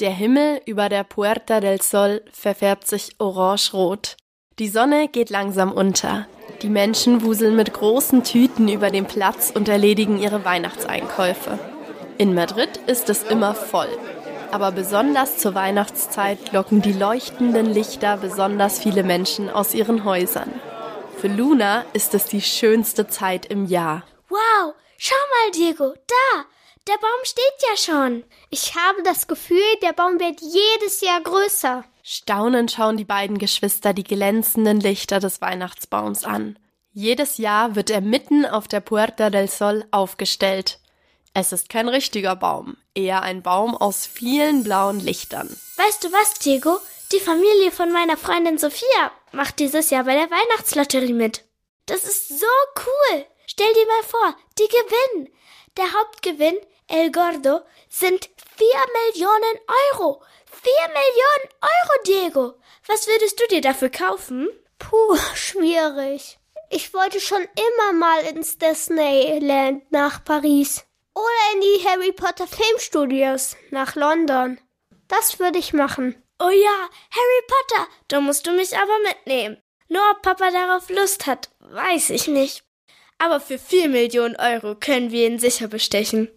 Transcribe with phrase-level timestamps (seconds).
[0.00, 4.16] Der Himmel über der Puerta del Sol verfärbt sich orange-rot.
[4.58, 6.26] Die Sonne geht langsam unter.
[6.62, 11.58] Die Menschen wuseln mit großen Tüten über den Platz und erledigen ihre Weihnachtseinkäufe.
[12.16, 13.90] In Madrid ist es immer voll.
[14.50, 20.50] Aber besonders zur Weihnachtszeit locken die leuchtenden Lichter besonders viele Menschen aus ihren Häusern.
[21.18, 24.04] Für Luna ist es die schönste Zeit im Jahr.
[24.30, 26.44] Wow, schau mal, Diego, da!
[26.88, 28.24] Der Baum steht ja schon.
[28.48, 31.84] Ich habe das Gefühl, der Baum wird jedes Jahr größer.
[32.02, 36.58] Staunend schauen die beiden Geschwister die glänzenden Lichter des Weihnachtsbaums an.
[36.92, 40.80] Jedes Jahr wird er mitten auf der Puerta del Sol aufgestellt.
[41.34, 45.48] Es ist kein richtiger Baum, eher ein Baum aus vielen blauen Lichtern.
[45.76, 46.78] Weißt du was, Diego?
[47.12, 51.44] Die Familie von meiner Freundin Sophia macht dieses Jahr bei der Weihnachtslotterie mit.
[51.86, 53.26] Das ist so cool.
[53.46, 55.28] Stell dir mal vor, die gewinnen.
[55.76, 56.56] Der Hauptgewinn,
[56.88, 59.58] El Gordo, sind vier Millionen
[59.92, 60.22] Euro.
[60.50, 62.54] Vier Millionen Euro, Diego.
[62.86, 64.48] Was würdest du dir dafür kaufen?
[64.78, 66.38] Puh, schwierig.
[66.70, 70.84] Ich wollte schon immer mal ins Disneyland nach Paris.
[71.14, 74.60] Oder in die Harry Potter Filmstudios nach London.
[75.08, 76.20] Das würde ich machen.
[76.38, 79.60] Oh ja, Harry Potter, da musst du mich aber mitnehmen.
[79.88, 82.64] Nur ob Papa darauf Lust hat, weiß ich nicht.
[83.20, 86.28] Aber für vier Millionen Euro können wir ihn sicher bestechen.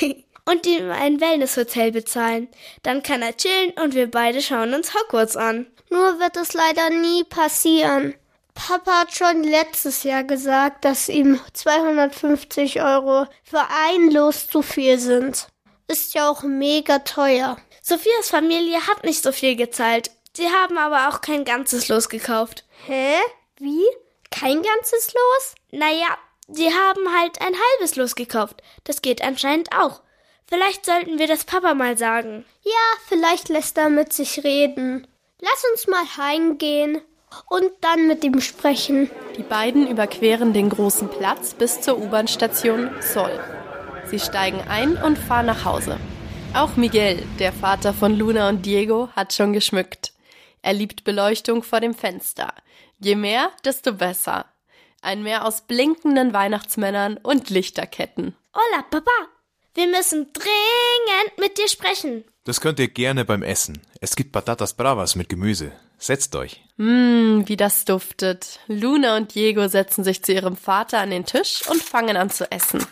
[0.44, 2.48] und ihm ein Wellnesshotel bezahlen.
[2.82, 5.66] Dann kann er chillen und wir beide schauen uns Hogwarts an.
[5.88, 8.14] Nur wird es leider nie passieren.
[8.54, 14.98] Papa hat schon letztes Jahr gesagt, dass ihm 250 Euro für ein Los zu viel
[14.98, 15.46] sind.
[15.88, 17.56] Ist ja auch mega teuer.
[17.82, 20.10] Sophias Familie hat nicht so viel gezahlt.
[20.36, 22.64] Sie haben aber auch kein ganzes Los gekauft.
[22.86, 23.14] Hä?
[23.58, 23.84] Wie?
[24.30, 25.54] Kein ganzes Los?
[25.76, 26.16] Naja,
[26.48, 28.62] sie haben halt ein halbes Los gekauft.
[28.84, 30.00] Das geht anscheinend auch.
[30.46, 32.46] Vielleicht sollten wir das Papa mal sagen.
[32.64, 35.06] Ja, vielleicht lässt er mit sich reden.
[35.38, 37.02] Lass uns mal heimgehen
[37.50, 39.10] und dann mit ihm sprechen.
[39.36, 43.38] Die beiden überqueren den großen Platz bis zur U-Bahn-Station Sol.
[44.06, 45.98] Sie steigen ein und fahren nach Hause.
[46.54, 50.14] Auch Miguel, der Vater von Luna und Diego, hat schon geschmückt.
[50.62, 52.54] Er liebt Beleuchtung vor dem Fenster.
[52.98, 54.46] Je mehr, desto besser.
[55.02, 58.34] Ein Meer aus blinkenden Weihnachtsmännern und Lichterketten.
[58.54, 59.10] Hola, Papa.
[59.74, 62.24] Wir müssen dringend mit dir sprechen.
[62.44, 63.82] Das könnt ihr gerne beim Essen.
[64.00, 65.72] Es gibt Patatas Bravas mit Gemüse.
[65.98, 66.62] Setzt euch.
[66.76, 68.60] Mmm, wie das duftet.
[68.68, 72.50] Luna und Diego setzen sich zu ihrem Vater an den Tisch und fangen an zu
[72.50, 72.86] essen.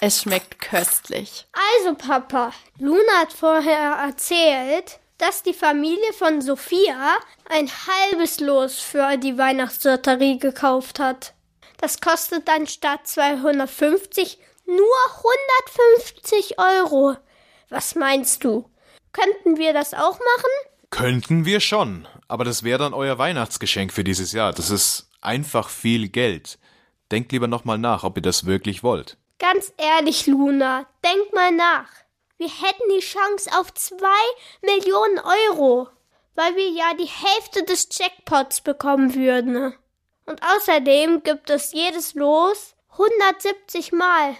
[0.00, 1.46] Es schmeckt köstlich.
[1.80, 7.16] Also, Papa, Luna hat vorher erzählt, dass die Familie von Sophia
[7.48, 11.34] ein halbes Los für die Weihnachtslotterie gekauft hat.
[11.78, 14.96] Das kostet dann statt 250 nur
[15.74, 17.16] 150 Euro.
[17.70, 18.68] Was meinst du?
[19.12, 20.50] Könnten wir das auch machen?
[20.90, 24.52] Könnten wir schon, aber das wäre dann euer Weihnachtsgeschenk für dieses Jahr.
[24.52, 26.58] Das ist einfach viel Geld.
[27.10, 29.16] Denkt lieber nochmal nach, ob ihr das wirklich wollt.
[29.38, 31.88] Ganz ehrlich, Luna, denk mal nach.
[32.38, 34.08] Wir hätten die Chance auf zwei
[34.62, 35.88] Millionen Euro,
[36.34, 39.74] weil wir ja die Hälfte des Jackpots bekommen würden.
[40.28, 44.36] Und außerdem gibt es jedes Los 170 Mal.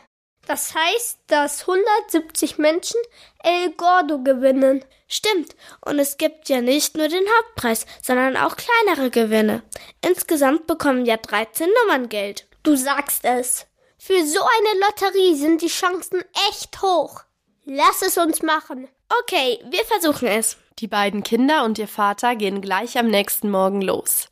[0.47, 3.01] Das heißt, dass 170 Menschen
[3.43, 4.85] El Gordo gewinnen.
[5.07, 5.57] Stimmt.
[5.81, 9.63] Und es gibt ja nicht nur den Hauptpreis, sondern auch kleinere Gewinne.
[10.05, 12.47] Insgesamt bekommen ja 13 Nummern Geld.
[12.63, 13.67] Du sagst es.
[13.97, 17.23] Für so eine Lotterie sind die Chancen echt hoch.
[17.65, 18.89] Lass es uns machen.
[19.23, 20.59] Okay, wir versuchen es.
[20.81, 24.29] Die beiden Kinder und ihr Vater gehen gleich am nächsten Morgen los.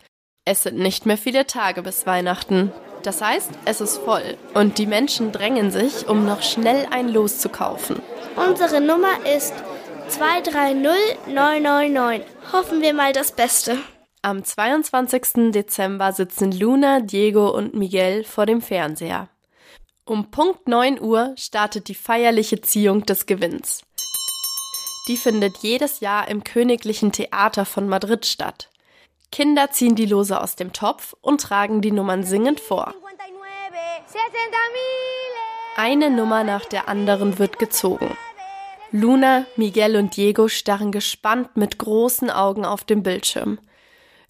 [0.49, 2.71] Es sind nicht mehr viele Tage bis Weihnachten.
[3.03, 7.41] Das heißt, es ist voll und die Menschen drängen sich, um noch schnell ein Los
[7.41, 8.01] zu kaufen.
[8.37, 9.55] Unsere Nummer ist
[10.09, 12.23] 230999.
[12.53, 13.77] Hoffen wir mal das Beste.
[14.23, 15.51] Am 22.
[15.51, 19.29] Dezember sitzen Luna, Diego und Miguel vor dem Fernseher.
[20.05, 23.83] Um Punkt 9 Uhr startet die feierliche Ziehung des Gewinns.
[25.09, 28.71] Die findet jedes Jahr im Königlichen Theater von Madrid statt.
[29.33, 32.95] Kinder ziehen die Lose aus dem Topf und tragen die Nummern singend vor.
[35.77, 38.17] Eine Nummer nach der anderen wird gezogen.
[38.93, 43.59] Luna, Miguel und Diego starren gespannt mit großen Augen auf dem Bildschirm.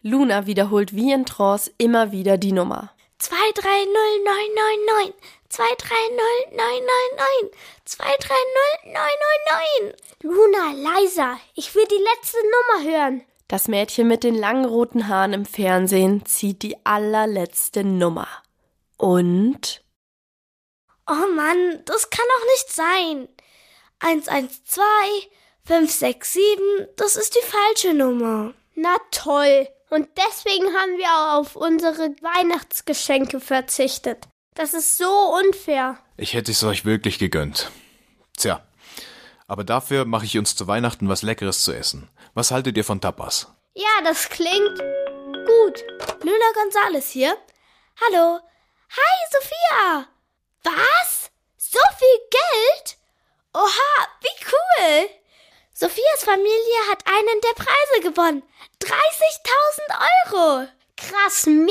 [0.03, 2.91] Luna wiederholt wie in Trance immer wieder die Nummer.
[3.19, 5.15] 230999
[5.49, 7.53] 230999
[7.85, 13.23] 230999 Luna, leiser, ich will die letzte Nummer hören.
[13.49, 18.29] Das Mädchen mit den langen roten Haaren im Fernsehen zieht die allerletzte Nummer.
[18.97, 19.85] Und?
[21.09, 23.29] Oh Mann, das kann doch nicht sein.
[24.01, 25.29] 112
[25.67, 26.45] 567,
[26.97, 28.55] das ist die falsche Nummer.
[28.77, 29.67] Na toll.
[29.91, 34.29] Und deswegen haben wir auch auf unsere Weihnachtsgeschenke verzichtet.
[34.55, 35.11] Das ist so
[35.45, 35.99] unfair.
[36.17, 37.73] Ich hätte es euch wirklich gegönnt.
[38.37, 38.65] Tja,
[39.47, 42.09] aber dafür mache ich uns zu Weihnachten was Leckeres zu essen.
[42.35, 43.49] Was haltet ihr von Tapas?
[43.75, 45.85] Ja, das klingt gut.
[46.23, 47.37] Luna Gonzales hier.
[48.01, 48.39] Hallo.
[48.91, 50.09] Hi, Sophia.
[50.65, 51.31] Was?
[51.57, 52.97] So viel Geld?
[53.55, 55.09] Oha, wie cool.
[55.73, 58.43] Sophias Familie hat einen der Preise gewonnen.
[58.83, 60.69] 30.000 Euro.
[60.97, 61.71] Krass, mega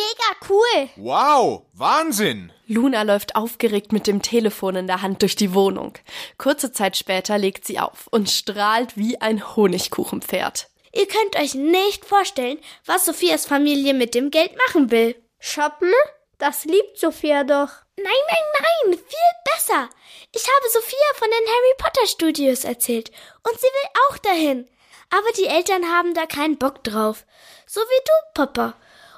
[0.50, 0.90] cool.
[0.98, 2.52] Wow, Wahnsinn.
[2.68, 5.94] Luna läuft aufgeregt mit dem Telefon in der Hand durch die Wohnung.
[6.38, 10.70] Kurze Zeit später legt sie auf und strahlt wie ein Honigkuchenpferd.
[10.94, 15.16] Ihr könnt euch nicht vorstellen, was Sophias Familie mit dem Geld machen will.
[15.40, 15.92] Shoppen?
[16.38, 17.70] Das liebt Sophia doch.
[17.98, 19.90] Nein, nein, nein, viel besser.
[20.34, 23.10] Ich habe Sophia von den Harry Potter Studios erzählt
[23.44, 24.68] und sie will auch dahin.
[25.10, 27.26] Aber die Eltern haben da keinen Bock drauf.
[27.66, 28.76] So wie du, Papa.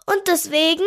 [0.10, 0.86] Und deswegen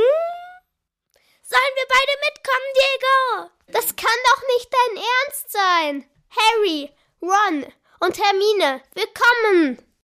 [1.43, 3.51] sollen wir beide mitkommen, Diego.
[3.67, 6.11] Das kann doch nicht dein Ernst sein.
[6.31, 6.91] Harry,
[7.21, 7.67] Ron
[8.01, 9.90] und Hermine, willkommen.